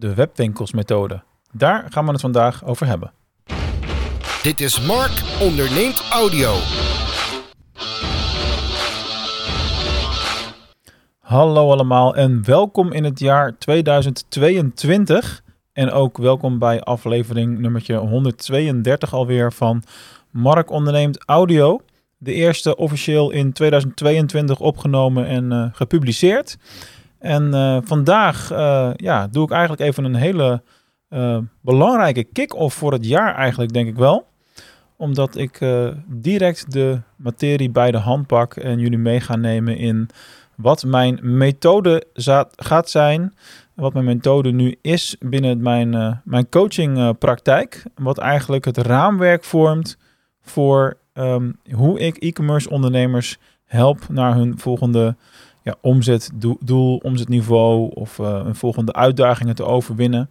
[0.00, 1.22] de webwinkelsmethode.
[1.52, 3.12] Daar gaan we het vandaag over hebben.
[4.42, 6.54] Dit is Mark onderneemt audio.
[11.18, 15.42] Hallo allemaal en welkom in het jaar 2022.
[15.72, 19.82] En ook welkom bij aflevering nummertje 132 alweer van
[20.30, 21.80] Mark onderneemt audio.
[22.18, 26.56] De eerste officieel in 2022 opgenomen en uh, gepubliceerd.
[27.20, 30.62] En uh, vandaag uh, ja, doe ik eigenlijk even een hele
[31.60, 34.26] belangrijke kick-off voor het jaar eigenlijk, denk ik wel.
[34.96, 35.60] Omdat ik
[36.06, 40.08] direct de materie bij de hand pak en jullie mee ga nemen in
[40.56, 42.04] wat mijn methode
[42.56, 43.34] gaat zijn.
[43.74, 47.82] Wat mijn methode nu is binnen mijn, mijn coachingpraktijk.
[47.94, 49.98] wat eigenlijk het raamwerk vormt
[50.42, 55.16] voor um, hoe ik e-commerce ondernemers help naar hun volgende
[55.62, 60.30] ja, omzetdoel, omzetniveau of uh, een volgende uitdagingen te overwinnen.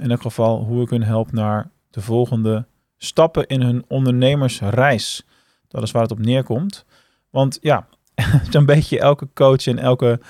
[0.00, 5.26] In elk geval hoe ik hun help naar de volgende stappen in hun ondernemersreis.
[5.68, 6.84] Dat is waar het op neerkomt.
[7.30, 7.86] Want ja,
[8.50, 10.20] zo'n beetje elke coach en elke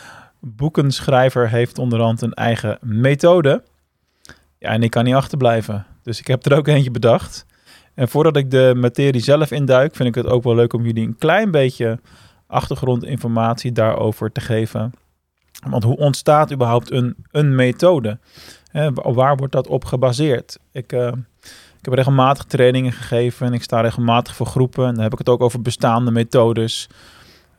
[0.41, 3.63] boekenschrijver heeft onderhand een eigen methode.
[4.59, 5.87] Ja, en ik kan niet achterblijven.
[6.03, 7.47] Dus ik heb er ook eentje bedacht.
[7.95, 11.07] En voordat ik de materie zelf induik, vind ik het ook wel leuk om jullie
[11.07, 12.01] een klein beetje
[12.47, 14.93] achtergrondinformatie daarover te geven.
[15.69, 18.19] Want hoe ontstaat überhaupt een, een methode?
[18.93, 20.59] waar wordt dat op gebaseerd?
[20.73, 21.13] Ik, uh,
[21.79, 24.87] ik heb regelmatig trainingen gegeven en ik sta regelmatig voor groepen.
[24.87, 26.89] En dan heb ik het ook over bestaande methodes.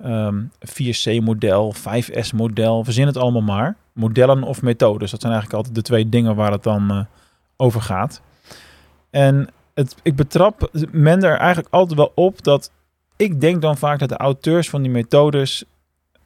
[0.05, 3.75] Um, ehm, 4C-model, 5S-model, verzin het allemaal maar.
[3.93, 6.99] Modellen of methodes, dat zijn eigenlijk altijd de twee dingen waar het dan uh,
[7.55, 8.21] over gaat.
[9.09, 12.71] En het, ik betrap men er eigenlijk altijd wel op dat
[13.17, 15.63] ik denk dan vaak dat de auteurs van die methodes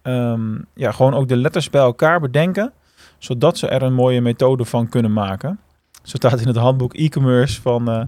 [0.01, 2.73] ehm, ja, gewoon ook de letters bij elkaar bedenken,
[3.17, 5.59] zodat ze er een mooie methode van kunnen maken.
[6.03, 8.03] Zo staat in het handboek e-commerce van uh,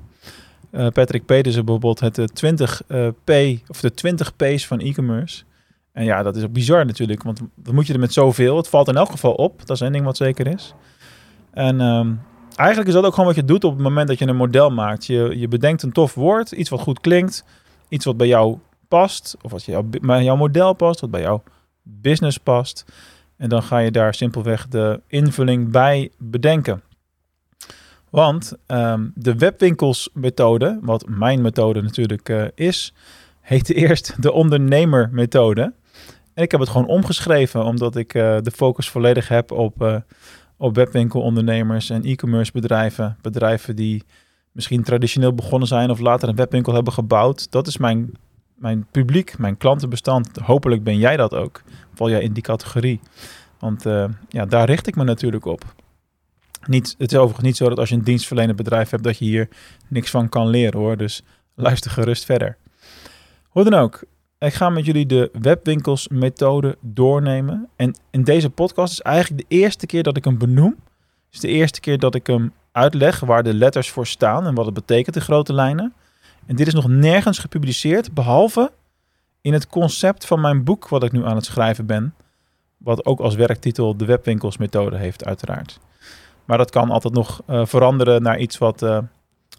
[0.71, 2.85] uh, Patrick Petersen bijvoorbeeld het 20p
[3.25, 5.43] eh, of de 20 P's van e-commerce.
[5.91, 8.57] En ja, dat is ook bizar natuurlijk, want wat moet je er met zoveel?
[8.57, 10.73] Het valt in elk geval op, dat is één ding wat zeker is.
[11.51, 12.21] En um,
[12.55, 14.69] eigenlijk is dat ook gewoon wat je doet op het moment dat je een model
[14.69, 15.05] maakt.
[15.05, 17.45] Je, je bedenkt een tof woord, iets wat goed klinkt,
[17.89, 18.57] iets wat bij jou
[18.93, 21.43] past, of wat jou, bij jouw model past, wat bij jouw
[21.81, 22.85] business past.
[23.37, 26.81] En dan ga je daar simpelweg de invulling bij bedenken.
[28.09, 32.93] Want um, de webwinkelsmethode, wat mijn methode natuurlijk uh, is,
[33.41, 35.73] heette eerst de ondernemermethode.
[36.33, 39.95] En ik heb het gewoon omgeschreven, omdat ik uh, de focus volledig heb op uh,
[40.57, 43.17] op webwinkelondernemers en e-commerce bedrijven.
[43.21, 44.03] Bedrijven die
[44.51, 47.51] misschien traditioneel begonnen zijn of later een webwinkel hebben gebouwd.
[47.51, 48.11] Dat is mijn,
[48.63, 50.37] mijn publiek, mijn klantenbestand.
[50.37, 51.61] Hopelijk ben jij dat ook.
[51.93, 52.99] Val jij in die categorie.
[53.59, 55.63] Want uh, ja, daar richt ik me natuurlijk op.
[56.65, 59.25] Niet, het is overigens niet zo dat als je een dienstverlenend bedrijf hebt, dat je
[59.25, 59.49] hier
[59.87, 60.97] niks van kan leren hoor.
[60.97, 61.23] Dus
[61.55, 62.57] luister gerust verder.
[63.47, 64.03] Hoe dan ook,
[64.39, 67.69] ik ga met jullie de webwinkelsmethode doornemen.
[67.75, 70.75] En in deze podcast is eigenlijk de eerste keer dat ik hem benoem.
[71.31, 74.65] Is de eerste keer dat ik hem uitleg waar de letters voor staan en wat
[74.65, 75.93] het betekent in grote lijnen.
[76.45, 78.71] En dit is nog nergens gepubliceerd, behalve
[79.41, 82.15] in het concept van mijn boek wat ik nu aan het schrijven ben.
[82.77, 85.79] Wat ook als werktitel de webwinkelsmethode heeft, uiteraard.
[86.45, 88.97] Maar dat kan altijd nog uh, veranderen naar iets wat uh,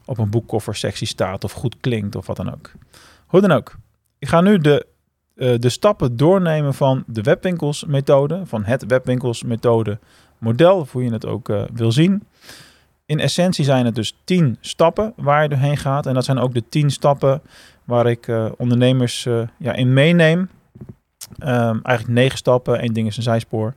[0.04, 2.72] op een boekkoffersectie staat of goed klinkt of wat dan ook.
[3.26, 3.74] Hoe dan ook.
[4.18, 4.86] Ik ga nu de,
[5.34, 9.98] uh, de stappen doornemen van de webwinkelsmethode, van het webwinkelsmethode
[10.38, 12.22] model, hoe je het ook wil zien.
[13.06, 16.06] In essentie zijn het dus 10 stappen waar je doorheen gaat.
[16.06, 17.42] En dat zijn ook de 10 stappen
[17.84, 19.28] waar ik uh, ondernemers
[19.58, 20.38] ja, in meeneem.
[20.38, 23.74] Um, eigenlijk 9 stappen, één ding is een zijspoor.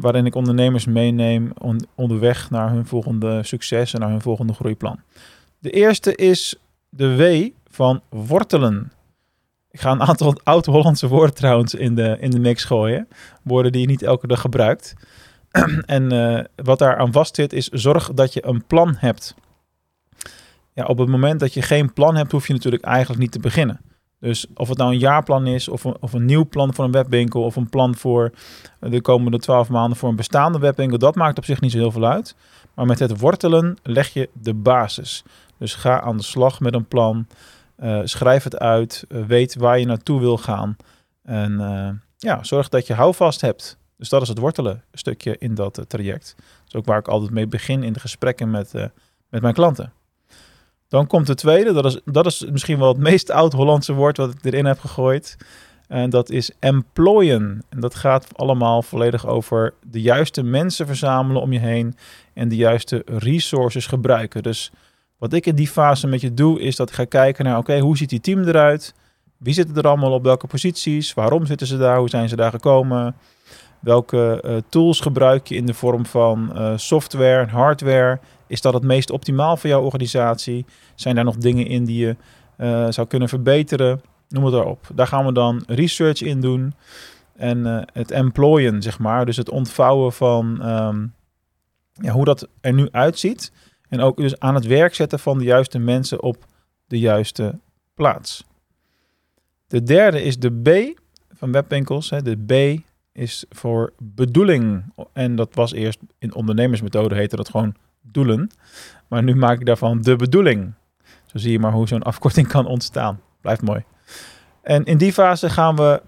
[0.00, 5.00] waarin ik ondernemers meeneem on onderweg naar hun volgende succes en naar hun volgende groeiplan.
[5.58, 6.56] De eerste is
[6.88, 8.92] de W van wortelen.
[9.70, 13.08] Ik ga een aantal oud-Hollandse woorden trouwens in de, in de mix gooien.
[13.42, 14.94] Woorden die je niet elke dag gebruikt.
[15.96, 19.34] en uh, wat daar aan vast zit is zorg dat je een plan hebt.
[20.72, 23.38] Ja, op het moment dat je geen plan hebt, hoef je natuurlijk eigenlijk niet te
[23.38, 23.80] beginnen.
[24.20, 26.90] Dus of het nou een jaarplan is, of een, of een nieuw plan voor een
[26.90, 28.32] webwinkel, of een plan voor
[28.80, 31.90] de komende twaalf maanden voor een bestaande webwinkel, dat maakt op zich niet zo heel
[31.90, 32.36] veel uit.
[32.74, 35.22] Maar met het wortelen leg je de basis.
[35.58, 37.26] Dus ga aan de slag met een plan.
[37.82, 39.04] Uh, schrijf het uit.
[39.08, 40.76] Weet waar je naartoe wil gaan.
[41.22, 43.78] En ja, zorg dat je houvast hebt.
[43.96, 46.34] Dus dat is het wortelen stukje in dat traject.
[46.36, 48.72] Dat is ook waar ik altijd mee begin in de gesprekken met,
[49.28, 49.92] met mijn klanten.
[50.88, 51.72] Dan komt de tweede.
[51.72, 55.36] Dat is, dat is misschien wel het meest oud-Hollandse woord wat ik erin heb gegooid.
[55.88, 57.62] En dat is employen.
[57.68, 61.96] En dat gaat allemaal volledig over de juiste mensen verzamelen om je heen
[62.32, 64.42] en de juiste resources gebruiken.
[64.42, 64.72] Dus
[65.18, 67.78] wat ik in die fase met je doe, is dat ik ga kijken naar, oké,
[67.78, 68.94] hoe ziet die team eruit?
[69.36, 71.14] Wie zitten er allemaal op welke posities?
[71.14, 71.98] Waarom zitten ze daar?
[71.98, 73.16] Hoe zijn ze daar gekomen?
[73.84, 78.20] Welke uh, tools gebruik je in de vorm van uh, software en hardware?
[78.46, 80.64] Is dat het meest optimaal voor jouw organisatie?
[80.94, 82.16] Zijn daar nog dingen in die je
[82.58, 84.02] uh, zou kunnen verbeteren?
[84.28, 84.86] Noem het erop.
[84.94, 86.74] Daar gaan we dan research in doen.
[87.36, 89.26] En het employen, zeg maar.
[89.26, 91.14] Dus het ontvouwen van um,
[91.92, 93.52] ja, hoe dat er nu uitziet.
[93.88, 96.36] En ook dus aan het werk zetten van de juiste mensen op
[96.86, 97.58] de juiste
[97.94, 98.44] plaats.
[99.66, 101.00] De derde is de B
[101.32, 102.08] van webwinkels.
[102.08, 102.82] De B
[103.14, 104.92] is voor bedoeling.
[105.12, 108.50] En dat was eerst in ondernemersmethode heette dat gewoon doelen.
[109.08, 110.74] Maar nu maak ik daarvan de bedoeling.
[111.26, 113.20] Zo zie je maar hoe zo'n afkorting kan ontstaan.
[113.40, 113.84] Blijft mooi.
[114.62, 116.02] En in die fase gaan we,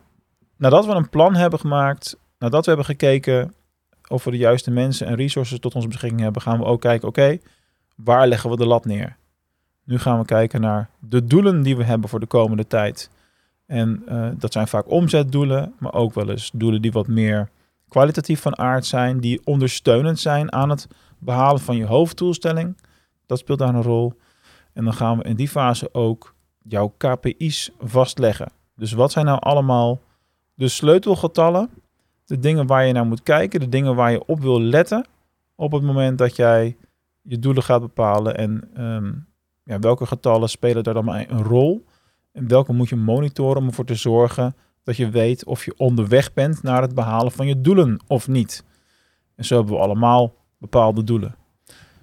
[0.57, 3.55] nadat we een plan hebben gemaakt, nadat we hebben gekeken
[4.09, 7.09] of we de juiste mensen en resources tot onze beschikking hebben, gaan we ook kijken,
[7.09, 7.39] oké,
[7.95, 9.17] waar leggen we de lat neer?
[9.85, 13.11] Nu gaan we kijken naar de doelen die we hebben voor de komende tijd.
[13.67, 17.51] En uh, dat zijn vaak omzetdoelen, maar ook wel eens doelen die wat meer
[17.89, 22.77] kwalitatief van aard zijn, die ondersteunend zijn aan het behalen van je hoofddoelstelling.
[23.27, 24.13] Dat speelt daar een rol.
[24.73, 28.53] En dan gaan we in die fase ook jouw KPI's vastleggen.
[28.77, 30.01] Dus wat zijn nou allemaal
[30.55, 31.71] de sleutelgetallen,
[32.25, 35.07] de dingen waar je naar moet kijken, de dingen waar je op wil letten
[35.55, 36.77] op het moment dat jij
[37.23, 39.27] je doelen gaat bepalen en um,
[39.63, 41.85] ja, welke getallen spelen daar dan een rol
[42.37, 44.55] en welke moet je monitoren om ervoor te zorgen
[44.85, 48.65] dat je weet of je onderweg bent naar het behalen van je doelen of niet.
[49.35, 51.35] En zo hebben we allemaal bepaalde doelen.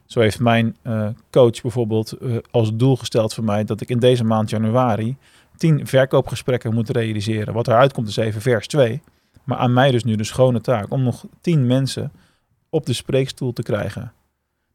[0.06, 4.00] Zo heeft mijn uh, coach bijvoorbeeld uh, als doel gesteld voor mij dat ik in
[4.00, 5.18] deze maand januari
[5.58, 7.54] 10 verkoopgesprekken moet realiseren.
[7.54, 9.02] Wat eruit komt is even vers 2.
[9.44, 12.12] Maar aan mij dus nu de schone taak om nog 10 mensen
[12.70, 14.14] op de spreekstoel te krijgen.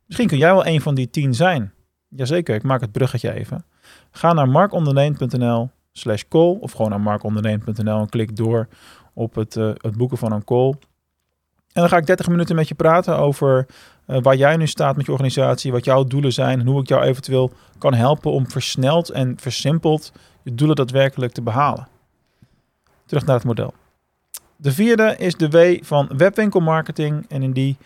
[0.06, 1.72] Misschien kun jij wel een van die 10 zijn.
[2.08, 3.64] Jazeker, ik maak het bruggetje even.
[4.10, 8.69] Ga naar markonderneem.nl slash call of gewoon naar markonderneem.nl en klik door
[9.12, 10.75] op het, uh, het boeken van een call.
[11.72, 13.66] En dan ga ik 30 minuten met je praten over
[14.06, 16.88] uh, waar jij nu staat met je organisatie, wat jouw doelen zijn en hoe ik
[16.88, 20.12] jou eventueel kan helpen om versneld en versimpeld
[20.43, 21.88] je doelen daadwerkelijk te behalen.
[23.06, 23.75] Terug naar het model.
[24.56, 27.76] De vierde is de W van webwinkelmarketing en in die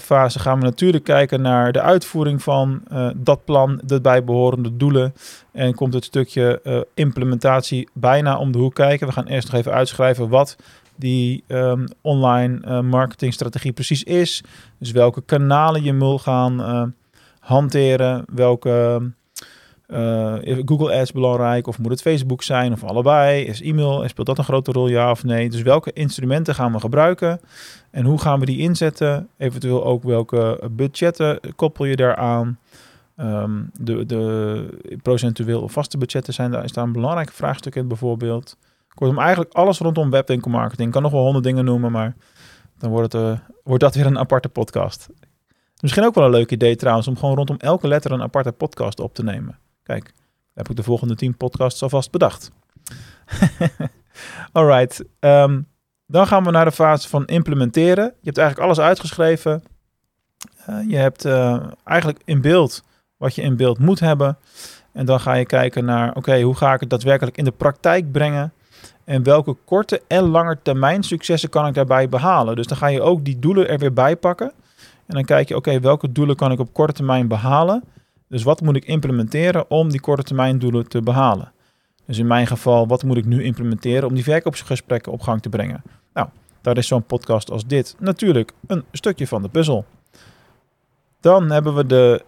[0.00, 5.14] fase gaan we natuurlijk kijken naar de uitvoering van uh, dat plan, de bijbehorende doelen.
[5.52, 9.06] En komt het stukje uh, implementatie bijna om de hoek kijken.
[9.06, 10.56] We gaan eerst nog even uitschrijven wat
[10.96, 14.42] die um, online marketingstrategie precies is.
[14.78, 16.94] Dus welke kanalen je moet gaan
[17.40, 19.00] hanteren, welke
[19.92, 23.44] uh, Google Ads belangrijk of moet het Facebook zijn of allebei?
[23.44, 25.50] Is e-mail, speelt dat een grote rol, ja of nee?
[25.50, 27.40] Dus welke instrumenten gaan we gebruiken
[27.90, 29.28] en hoe gaan we die inzetten?
[29.36, 32.58] Eventueel ook welke budgetten koppel je daaraan?
[33.20, 38.56] Um, de, de procentueel of vaste budgetten zijn daar, een belangrijk vraagstuk in bijvoorbeeld.
[38.94, 40.86] Kortom, eigenlijk alles rondom webwinkelmarketing.
[40.86, 42.14] Ik kan nog wel honderd dingen noemen, maar
[42.78, 45.08] dan wordt, het, uh, wordt dat weer een aparte podcast.
[45.80, 49.00] Misschien ook wel een leuk idee trouwens om gewoon rondom elke letter een aparte podcast
[49.00, 49.58] op te nemen.
[49.88, 50.12] Kijk,
[50.54, 52.50] heb ik de volgende 10 podcasts alvast bedacht.
[54.52, 55.04] Alright.
[55.20, 55.66] Um,
[56.06, 58.04] dan gaan we naar de fase van implementeren.
[58.04, 59.62] Je hebt eigenlijk alles uitgeschreven.
[60.70, 62.82] Uh, je hebt uh, eigenlijk in beeld
[63.16, 64.38] wat je in beeld moet hebben.
[64.92, 68.12] En dan ga je kijken naar, oké, hoe ga ik het daadwerkelijk in de praktijk
[68.12, 68.52] brengen?
[69.04, 72.56] En welke korte en lange termijn successen kan ik daarbij behalen?
[72.56, 74.52] Dus dan ga je ook die doelen er weer bij pakken.
[75.06, 77.84] En dan kijk je, oké, welke doelen kan ik op korte termijn behalen?
[78.28, 81.52] Dus wat moet ik implementeren om die korte termijn doelen te behalen?
[82.06, 85.48] Dus in mijn geval, wat moet ik nu implementeren om die verkoopsgesprekken op gang te
[85.48, 85.82] brengen?
[86.12, 86.28] Nou,
[86.60, 89.84] daar is zo'n podcast als dit natuurlijk een stukje van de puzzel.
[91.20, 92.24] Dan hebben we de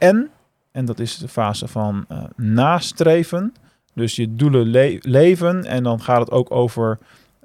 [0.00, 0.30] uh, N,
[0.72, 3.54] en dat is de fase van uh, nastreven.
[3.94, 6.98] Dus je doelen le leven en dan gaat het ook over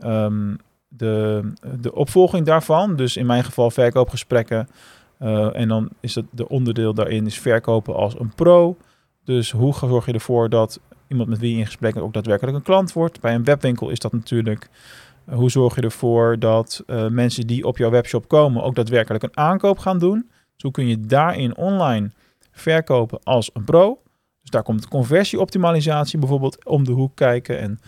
[0.03, 1.43] um, de,
[1.79, 2.95] de opvolging daarvan.
[2.95, 4.69] Dus in mijn geval verkoopgesprekken
[5.19, 8.77] uh, en dan is het de onderdeel daarin is verkopen als een pro.
[9.23, 12.57] Dus hoe zorg je ervoor dat iemand met wie je in gesprek bent ook daadwerkelijk
[12.57, 13.19] een klant wordt?
[13.19, 14.69] Bij een webwinkel is dat natuurlijk
[15.29, 19.23] uh, hoe zorg je ervoor dat uh, mensen die op jouw webshop komen ook daadwerkelijk
[19.23, 20.29] een aankoop gaan doen?
[20.53, 22.11] Dus hoe kun je daarin online
[22.51, 24.01] verkopen als een pro?
[24.41, 27.79] Dus daar komt conversieoptimalisatie bijvoorbeeld om de hoek kijken en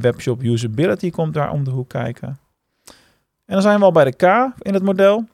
[0.00, 2.38] webshop usability komt daar om de hoek kijken.
[3.46, 4.22] En dan zijn we al bij de K
[4.58, 5.24] in het model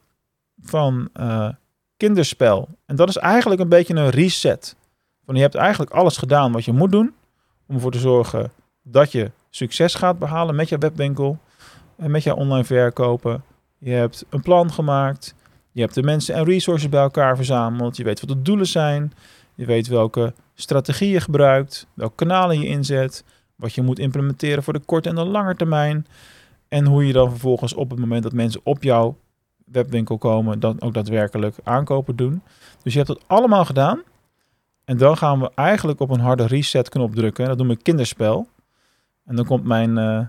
[0.63, 1.49] van uh,
[1.97, 2.69] kinderspel.
[2.85, 4.75] En dat is eigenlijk een beetje een reset.
[5.25, 7.13] Van je hebt eigenlijk alles gedaan wat je moet doen
[7.67, 8.51] om ervoor te zorgen
[8.81, 11.37] dat je succes gaat behalen met je webwinkel
[11.97, 13.43] en met jouw online verkopen.
[13.77, 15.35] Je hebt een plan gemaakt.
[15.71, 17.97] Je hebt de mensen en resources bij elkaar verzameld.
[17.97, 19.13] Je weet wat de doelen zijn.
[19.55, 23.23] Je weet welke strategie je gebruikt, welke kanalen je inzet,
[23.55, 26.07] wat je moet implementeren voor de korte en de lange termijn.
[26.67, 29.17] En hoe je dan vervolgens op het moment dat mensen op jouw
[29.65, 32.41] webwinkel komen, dan ook daadwerkelijk aankopen doen.
[32.83, 34.01] Dus je hebt het allemaal gedaan.
[34.85, 37.47] En dan gaan we eigenlijk op een harde reset knop drukken.
[37.47, 38.47] Dat doen we kinderspel.
[39.25, 40.19] En dan komt mijn, uh,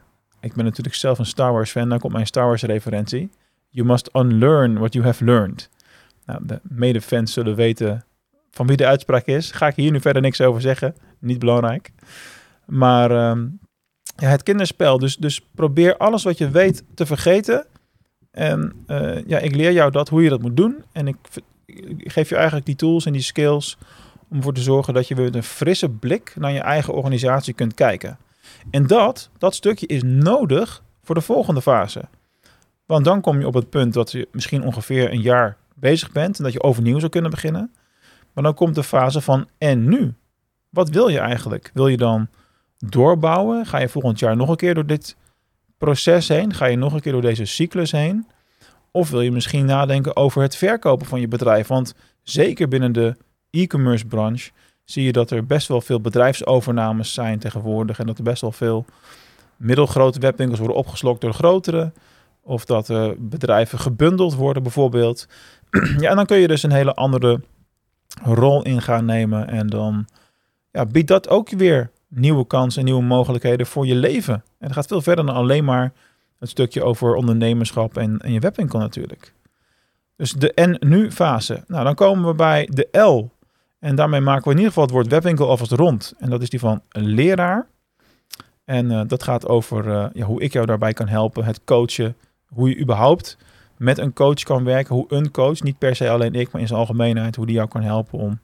[0.40, 3.30] ik ben natuurlijk zelf een Star Wars fan, dan komt mijn Star Wars referentie.
[3.68, 5.70] You must unlearn what you have learned.
[6.26, 8.04] Nou, de medefans zullen weten
[8.50, 9.50] van wie de uitspraak is.
[9.50, 10.94] Ga ik hier nu verder niks over zeggen.
[11.18, 11.92] Niet belangrijk.
[12.66, 13.46] Maar ehm,
[14.16, 14.98] ja, het kinderspel.
[14.98, 17.66] Dus, dus probeer alles wat je weet te vergeten.
[18.34, 20.84] En uh, ja, ik leer jou dat, hoe je dat moet doen.
[20.92, 21.16] En ik,
[21.98, 23.78] geef je eigenlijk die tools en die skills
[24.28, 27.74] om ervoor te zorgen dat je met een frisse blik naar je eigen organisatie kunt
[27.74, 28.18] kijken.
[28.70, 32.04] En dat, dat stukje is nodig voor de volgende fase.
[32.86, 36.38] Want dan kom je op het punt dat je misschien ongeveer een jaar bezig bent
[36.38, 37.72] en dat je overnieuw zou kunnen beginnen.
[38.32, 40.14] Maar dan komt de fase van en nu?
[40.70, 41.70] Wat wil je eigenlijk?
[41.74, 42.28] Wil je dan
[42.78, 43.66] doorbouwen?
[43.66, 45.16] Ga je volgend jaar nog een keer door dit
[45.78, 46.54] proces heen?
[46.54, 48.26] Ga je nog een keer door deze cyclus heen?
[48.90, 51.66] Of wil je misschien nadenken over het verkopen van je bedrijf?
[51.66, 53.16] Want zeker binnen de
[53.50, 54.50] e-commerce branche
[54.84, 57.98] zie je dat er best wel veel bedrijfsovernames zijn tegenwoordig.
[57.98, 58.84] En dat er best wel veel
[59.56, 61.92] middelgrote webwinkels worden opgeslokt door grotere.
[62.42, 65.28] Of dat uh, bedrijven gebundeld worden bijvoorbeeld.
[66.00, 67.40] ja, en dan kun je dus een hele andere
[68.22, 69.48] rol in gaan nemen.
[69.48, 70.06] En dan
[70.70, 74.34] ja, biedt dat ook weer nieuwe kansen en nieuwe mogelijkheden voor je leven.
[74.34, 75.92] En het gaat veel verder dan alleen maar
[76.38, 79.32] het stukje over ondernemerschap en, en je webwinkel natuurlijk.
[80.16, 81.64] Dus de en nu fase.
[81.66, 83.30] Nou, dan komen we bij de L.
[83.78, 86.14] En daarmee maken we in ieder geval het woord webwinkel alvast rond.
[86.18, 87.66] En dat is die van leraar.
[88.64, 92.16] En uh, dat gaat over uh, ja, hoe ik jou daarbij kan helpen, het coachen,
[92.46, 93.36] hoe je überhaupt
[93.76, 94.94] met een coach kan werken.
[94.94, 97.68] Hoe een coach, niet per se alleen ik, maar in zijn algemeenheid, hoe die jou
[97.68, 98.40] kan helpen om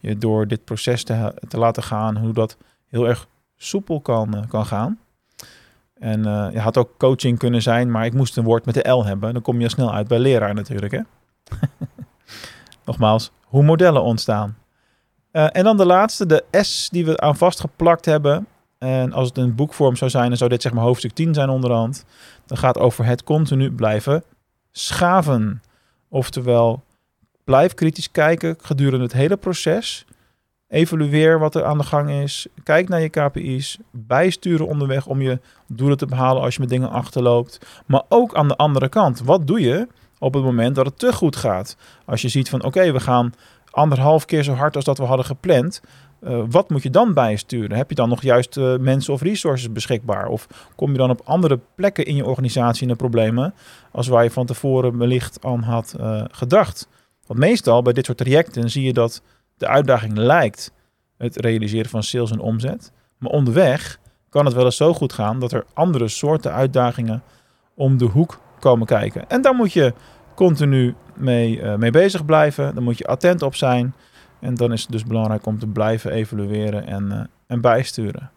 [0.00, 2.16] je door dit proces te, te laten gaan.
[2.16, 2.56] Hoe dat
[2.88, 3.26] heel erg
[3.56, 4.98] soepel kan, uh, kan gaan.
[5.94, 8.88] En uh, je had ook coaching kunnen zijn, maar ik moest een woord met de
[8.88, 9.32] L hebben.
[9.32, 10.92] Dan kom je snel uit bij leraar natuurlijk.
[10.92, 11.00] Hè?
[12.84, 14.56] Nogmaals, hoe modellen ontstaan.
[15.32, 18.46] Uh, en dan de laatste, de S die we aan vastgeplakt hebben.
[18.78, 21.48] En als het een boekvorm zou zijn, dan zou dit zeg maar hoofdstuk 10 zijn
[21.48, 22.04] onderhand.
[22.46, 24.24] Dan gaat over het continu blijven
[24.70, 25.62] schaven.
[26.08, 26.82] Oftewel,
[27.44, 30.06] blijf kritisch kijken gedurende het hele proces.
[30.68, 32.46] Evalueer wat er aan de gang is.
[32.62, 33.78] Kijk naar je KPI's.
[33.90, 37.82] Bijsturen onderweg om je doelen te behalen als je met dingen achterloopt.
[37.86, 39.20] Maar ook aan de andere kant.
[39.20, 41.76] Wat doe je op het moment dat het te goed gaat?
[42.04, 43.34] Als je ziet van oké, we gaan
[43.70, 45.80] anderhalf keer zo hard als dat we hadden gepland.
[46.22, 47.76] Uh, wat moet je dan bijsturen?
[47.76, 50.26] Heb je dan nog juist uh, mensen of resources beschikbaar?
[50.26, 50.46] Of
[50.76, 53.54] kom je dan op andere plekken in je organisatie in de problemen
[53.92, 56.88] als waar je van tevoren wellicht aan had uh, gedacht?
[57.26, 59.22] Want meestal bij dit soort trajecten zie je dat
[59.58, 60.72] de uitdaging lijkt
[61.16, 62.92] het realiseren van sales en omzet.
[63.18, 63.98] Maar onderweg
[64.28, 67.22] kan het wel eens zo goed gaan dat er andere soorten uitdagingen
[67.74, 69.28] om de hoek komen kijken.
[69.28, 69.94] En daar moet je
[70.34, 72.74] continu mee, uh, mee bezig blijven.
[72.74, 73.94] Daar moet je attent op zijn.
[74.40, 78.30] En dan is het dus belangrijk om te blijven evalueren en, uh, en bijsturen.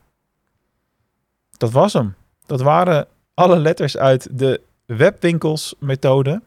[1.57, 2.15] Dat was hem.
[2.45, 6.41] Dat waren alle letters uit de webwinkelsmethode.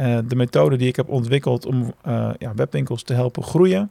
[0.00, 3.90] Uh, de methode die ik heb ontwikkeld om uh, ja, webwinkels te helpen groeien.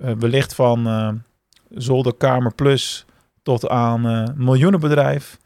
[0.00, 1.22] Uh, wellicht van
[1.68, 3.04] zolderkamer plus
[3.42, 5.38] tot aan miljoenenbedrijf.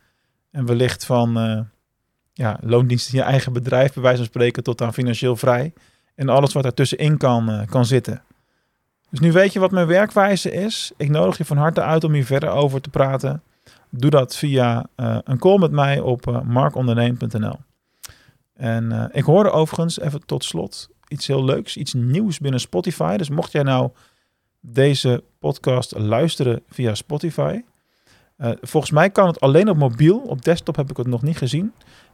[0.50, 1.32] En wellicht van
[2.32, 5.72] ja, loondienst in je eigen bedrijf, bij wijze van spreken, tot aan financieel vrij.
[6.14, 8.22] En alles wat ertussenin kan, kan zitten.
[9.10, 10.92] Dus nu weet je wat mijn werkwijze is.
[10.96, 13.42] Ik nodig je van harte uit om hier verder over te praten.
[13.90, 14.86] Doe dat via
[15.24, 17.65] een call met mij op markonderneem.nl.
[18.56, 23.16] En uh, ik hoorde overigens, even tot slot, iets heel leuks, iets nieuws binnen Spotify.
[23.16, 23.90] Dus mocht jij nou
[24.60, 27.62] deze podcast luisteren via Spotify.
[28.38, 30.18] Uh, volgens mij kan het alleen op mobiel.
[30.18, 31.72] Op desktop heb ik het nog niet gezien.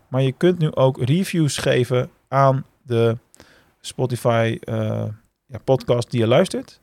[0.08, 3.16] Maar je kunt nu ook reviews geven aan de
[3.80, 5.04] Spotify uh,
[5.46, 6.80] ja, podcast die je luistert.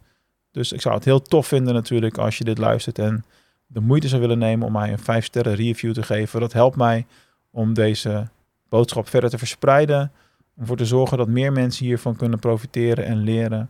[0.51, 3.25] Dus ik zou het heel tof vinden natuurlijk als je dit luistert en
[3.67, 6.39] de moeite zou willen nemen om mij een 5 sterren review te geven.
[6.39, 7.05] Dat helpt mij
[7.51, 8.27] om deze
[8.69, 10.11] boodschap verder te verspreiden.
[10.55, 13.69] Om ervoor te zorgen dat meer mensen hiervan kunnen profiteren en leren.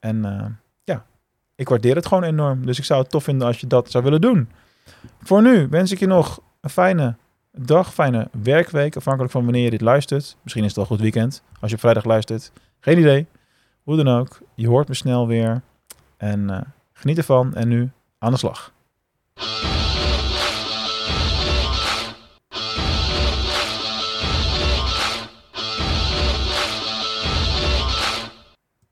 [0.00, 0.44] En uh,
[0.84, 1.04] ja,
[1.54, 2.66] ik waardeer het gewoon enorm.
[2.66, 4.48] Dus ik zou het tof vinden als je dat zou willen doen.
[5.22, 7.16] Voor nu wens ik je nog een fijne
[7.52, 8.96] dag, fijne werkweek.
[8.96, 10.36] Afhankelijk van wanneer je dit luistert.
[10.42, 12.52] Misschien is het al goed weekend als je op vrijdag luistert.
[12.80, 13.26] Geen idee.
[13.82, 14.40] Hoe dan ook.
[14.54, 15.62] Je hoort me snel weer.
[16.16, 16.60] En uh,
[16.92, 17.54] geniet ervan.
[17.54, 18.72] En nu aan de slag.